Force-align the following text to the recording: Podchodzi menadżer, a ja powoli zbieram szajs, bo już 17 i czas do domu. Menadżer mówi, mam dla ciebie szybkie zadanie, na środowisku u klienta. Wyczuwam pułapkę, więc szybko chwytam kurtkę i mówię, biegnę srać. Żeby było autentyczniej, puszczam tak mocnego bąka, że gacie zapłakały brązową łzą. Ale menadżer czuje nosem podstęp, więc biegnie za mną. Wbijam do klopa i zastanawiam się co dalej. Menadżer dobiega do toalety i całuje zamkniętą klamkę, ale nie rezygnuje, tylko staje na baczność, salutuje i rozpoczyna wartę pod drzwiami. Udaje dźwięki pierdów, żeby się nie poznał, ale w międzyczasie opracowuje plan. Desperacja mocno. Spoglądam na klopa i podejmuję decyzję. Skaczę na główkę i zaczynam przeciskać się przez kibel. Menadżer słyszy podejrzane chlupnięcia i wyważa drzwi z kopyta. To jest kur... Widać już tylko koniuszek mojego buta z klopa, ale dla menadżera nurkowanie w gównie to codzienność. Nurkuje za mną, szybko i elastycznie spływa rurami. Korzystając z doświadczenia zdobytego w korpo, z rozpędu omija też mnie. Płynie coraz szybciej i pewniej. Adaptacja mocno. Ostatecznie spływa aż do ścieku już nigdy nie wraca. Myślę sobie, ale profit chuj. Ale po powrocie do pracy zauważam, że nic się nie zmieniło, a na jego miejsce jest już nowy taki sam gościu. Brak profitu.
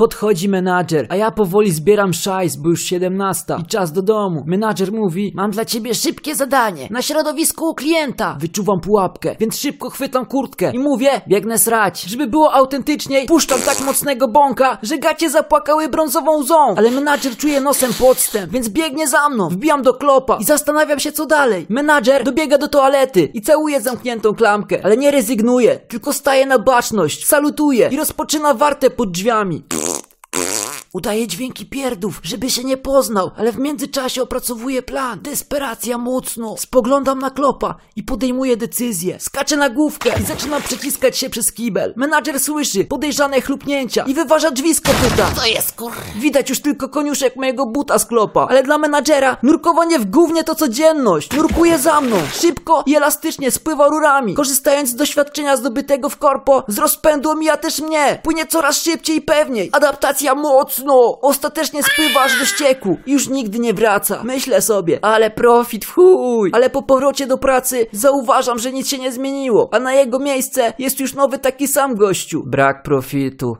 Podchodzi 0.00 0.48
menadżer, 0.48 1.06
a 1.08 1.16
ja 1.16 1.30
powoli 1.30 1.72
zbieram 1.72 2.14
szajs, 2.14 2.56
bo 2.56 2.68
już 2.68 2.82
17 2.84 3.56
i 3.62 3.66
czas 3.66 3.92
do 3.92 4.02
domu. 4.02 4.42
Menadżer 4.46 4.92
mówi, 4.92 5.32
mam 5.34 5.50
dla 5.50 5.64
ciebie 5.64 5.94
szybkie 5.94 6.34
zadanie, 6.34 6.88
na 6.90 7.02
środowisku 7.02 7.70
u 7.70 7.74
klienta. 7.74 8.36
Wyczuwam 8.40 8.80
pułapkę, 8.80 9.36
więc 9.40 9.58
szybko 9.58 9.90
chwytam 9.90 10.26
kurtkę 10.26 10.70
i 10.72 10.78
mówię, 10.78 11.20
biegnę 11.28 11.58
srać. 11.58 12.02
Żeby 12.02 12.26
było 12.26 12.52
autentyczniej, 12.52 13.26
puszczam 13.26 13.60
tak 13.60 13.80
mocnego 13.80 14.28
bąka, 14.28 14.78
że 14.82 14.98
gacie 14.98 15.30
zapłakały 15.30 15.88
brązową 15.88 16.36
łzą. 16.36 16.74
Ale 16.76 16.90
menadżer 16.90 17.36
czuje 17.36 17.60
nosem 17.60 17.92
podstęp, 17.92 18.52
więc 18.52 18.68
biegnie 18.68 19.08
za 19.08 19.28
mną. 19.28 19.48
Wbijam 19.48 19.82
do 19.82 19.94
klopa 19.94 20.38
i 20.40 20.44
zastanawiam 20.44 21.00
się 21.00 21.12
co 21.12 21.26
dalej. 21.26 21.66
Menadżer 21.68 22.24
dobiega 22.24 22.58
do 22.58 22.68
toalety 22.68 23.30
i 23.34 23.42
całuje 23.42 23.80
zamkniętą 23.80 24.34
klamkę, 24.34 24.80
ale 24.84 24.96
nie 24.96 25.10
rezygnuje, 25.10 25.76
tylko 25.76 26.12
staje 26.12 26.46
na 26.46 26.58
baczność, 26.58 27.26
salutuje 27.26 27.88
i 27.92 27.96
rozpoczyna 27.96 28.54
wartę 28.54 28.90
pod 28.90 29.10
drzwiami. 29.10 29.62
Udaje 30.92 31.26
dźwięki 31.26 31.66
pierdów, 31.66 32.20
żeby 32.22 32.50
się 32.50 32.64
nie 32.64 32.76
poznał, 32.76 33.30
ale 33.36 33.52
w 33.52 33.58
międzyczasie 33.58 34.22
opracowuje 34.22 34.82
plan. 34.82 35.20
Desperacja 35.22 35.98
mocno. 35.98 36.54
Spoglądam 36.58 37.18
na 37.18 37.30
klopa 37.30 37.74
i 37.96 38.02
podejmuję 38.02 38.56
decyzję. 38.56 39.20
Skaczę 39.20 39.56
na 39.56 39.70
główkę 39.70 40.10
i 40.20 40.24
zaczynam 40.24 40.62
przeciskać 40.62 41.18
się 41.18 41.30
przez 41.30 41.52
kibel. 41.52 41.94
Menadżer 41.96 42.40
słyszy 42.40 42.84
podejrzane 42.84 43.40
chlupnięcia 43.40 44.04
i 44.04 44.14
wyważa 44.14 44.50
drzwi 44.50 44.74
z 44.74 44.80
kopyta. 44.80 45.30
To 45.36 45.46
jest 45.46 45.72
kur... 45.72 45.92
Widać 46.16 46.48
już 46.48 46.60
tylko 46.60 46.88
koniuszek 46.88 47.36
mojego 47.36 47.66
buta 47.66 47.98
z 47.98 48.06
klopa, 48.06 48.46
ale 48.50 48.62
dla 48.62 48.78
menadżera 48.78 49.36
nurkowanie 49.42 49.98
w 49.98 50.04
gównie 50.04 50.44
to 50.44 50.54
codzienność. 50.54 51.32
Nurkuje 51.32 51.78
za 51.78 52.00
mną, 52.00 52.16
szybko 52.40 52.82
i 52.86 52.96
elastycznie 52.96 53.50
spływa 53.50 53.88
rurami. 53.88 54.34
Korzystając 54.34 54.88
z 54.88 54.94
doświadczenia 54.94 55.56
zdobytego 55.56 56.08
w 56.08 56.16
korpo, 56.16 56.64
z 56.68 56.78
rozpędu 56.78 57.30
omija 57.30 57.56
też 57.56 57.80
mnie. 57.80 58.20
Płynie 58.22 58.46
coraz 58.46 58.82
szybciej 58.82 59.16
i 59.16 59.22
pewniej. 59.22 59.70
Adaptacja 59.72 60.34
mocno. 60.34 60.79
Ostatecznie 61.22 61.82
spływa 61.82 62.20
aż 62.20 62.38
do 62.38 62.44
ścieku 62.44 62.96
już 63.06 63.28
nigdy 63.28 63.58
nie 63.58 63.74
wraca. 63.74 64.22
Myślę 64.24 64.62
sobie, 64.62 64.98
ale 65.02 65.30
profit 65.30 65.84
chuj. 65.84 66.50
Ale 66.54 66.70
po 66.70 66.82
powrocie 66.82 67.26
do 67.26 67.38
pracy 67.38 67.86
zauważam, 67.92 68.58
że 68.58 68.72
nic 68.72 68.88
się 68.88 68.98
nie 68.98 69.12
zmieniło, 69.12 69.68
a 69.72 69.80
na 69.80 69.94
jego 69.94 70.18
miejsce 70.18 70.72
jest 70.78 71.00
już 71.00 71.14
nowy 71.14 71.38
taki 71.38 71.68
sam 71.68 71.94
gościu. 71.94 72.42
Brak 72.46 72.82
profitu. 72.82 73.56